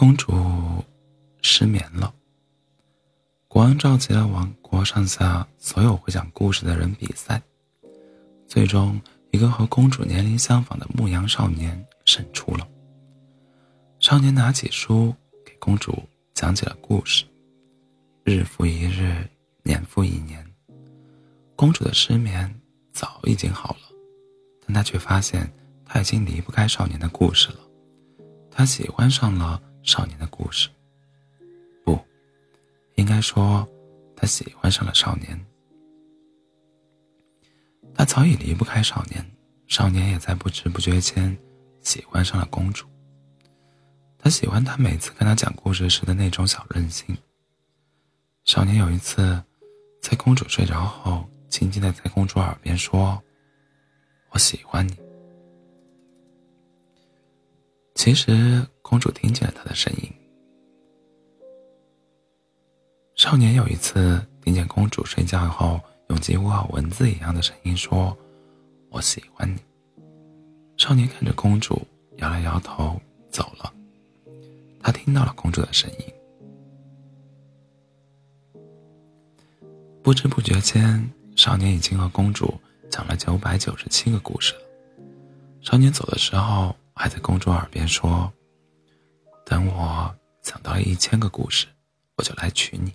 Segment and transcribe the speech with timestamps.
[0.00, 0.32] 公主
[1.42, 2.10] 失眠了。
[3.48, 7.38] 国王召集了王国上下所有会讲故事的人比赛，
[8.48, 8.98] 最终
[9.30, 12.66] 一个和公主年龄相仿的牧羊少年胜出了。
[13.98, 17.26] 少年拿起书给公主讲起了故事，
[18.24, 19.28] 日复一日，
[19.64, 20.42] 年复一年，
[21.54, 22.50] 公主的失眠
[22.90, 23.94] 早已经好了，
[24.66, 25.52] 但她却发现
[25.84, 27.58] 她已经离不开少年的故事了。
[28.50, 30.68] 她喜欢上了少年的故事，
[31.84, 31.98] 不，
[32.96, 33.66] 应该说，
[34.14, 35.38] 他喜欢上了少年。
[37.94, 39.24] 他早已离不开少年，
[39.66, 41.36] 少年也在不知不觉间
[41.82, 42.86] 喜欢上了公主。
[44.18, 47.16] 他喜欢他每次跟他讲故事时的那种小任性。
[48.44, 49.42] 少年有一次，
[50.00, 53.22] 在公主睡着后，轻轻的在公主耳边说
[54.30, 54.96] ：“我喜欢你。”
[58.10, 60.12] 其实，公主听见了他的声音。
[63.14, 68.18] 少年有一次听见公主睡觉后用几乎和蚊子一样的声音说
[68.90, 69.60] ：“我喜欢你。”
[70.76, 71.86] 少年看着公主，
[72.16, 73.72] 摇了摇头，走了。
[74.82, 76.12] 他听到了公主的声音，
[80.02, 82.52] 不知不觉间，少年已经和公主
[82.90, 84.52] 讲了九百九十七个故事。
[85.60, 86.74] 少年走的时候。
[87.00, 88.30] 还在公主耳边说
[89.46, 91.66] ：“等我讲到一千个故事，
[92.18, 92.92] 我就来娶你。”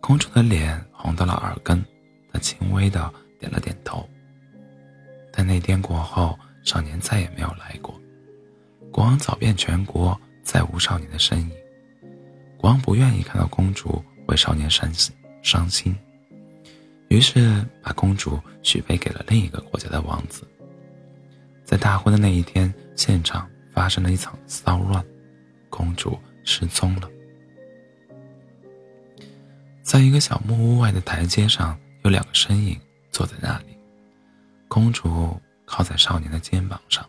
[0.00, 1.84] 公主的脸红到了耳根，
[2.32, 4.08] 她轻微的点了点头。
[5.32, 8.00] 但那天过后，少年再也没有来过。
[8.92, 11.50] 国王走遍全国，再无少年的身影。
[12.56, 15.96] 国王不愿意看到公主为少年伤心，伤心，
[17.08, 20.46] 于是把公主许配给了另一个国家的王子。
[21.72, 25.02] 在大婚的那一天，现场发生了一场骚乱，
[25.70, 27.08] 公主失踪了。
[29.82, 32.78] 在一个小木屋外的台阶上，有两个身影
[33.10, 33.74] 坐在那里。
[34.68, 37.08] 公主靠在少年的肩膀上，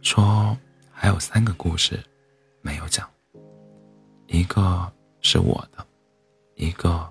[0.00, 0.56] 说
[0.90, 2.02] ：“还有三个故事
[2.62, 3.06] 没有讲，
[4.28, 4.90] 一个
[5.20, 5.86] 是我的，
[6.54, 7.06] 一个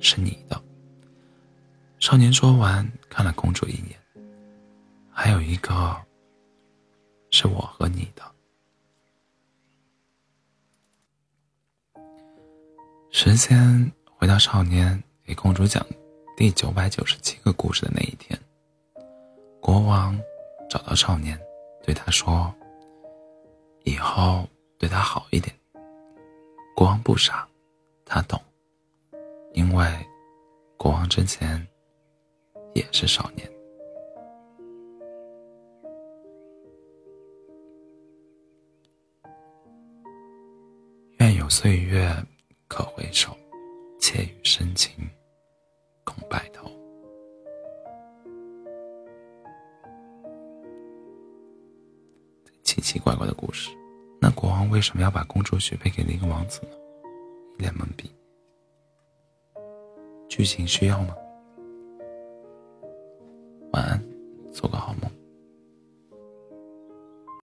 [0.00, 0.58] 是你的。”
[2.00, 3.98] 少年说完，看了公主一眼。
[5.20, 6.00] 还有一个，
[7.32, 8.22] 是我和你的。
[13.10, 15.84] 时间回到少年给公主讲
[16.36, 18.38] 第九百九十七个故事的那一天，
[19.60, 20.16] 国王
[20.70, 21.36] 找到少年，
[21.82, 22.54] 对他说
[23.82, 24.48] ：“以后
[24.78, 25.52] 对他好一点。”
[26.76, 27.44] 国王不傻，
[28.04, 28.40] 他懂，
[29.52, 29.84] 因为
[30.76, 31.66] 国王之前
[32.72, 33.50] 也是少年。
[41.48, 42.14] 岁月
[42.68, 43.34] 可回首，
[43.98, 44.94] 且与深情
[46.04, 46.70] 共白头。
[52.62, 53.70] 奇奇怪怪的故事，
[54.20, 56.76] 那国王为什么要把公主许配给那个王子呢？
[57.56, 58.14] 一脸懵逼。
[60.28, 61.16] 剧情需要吗？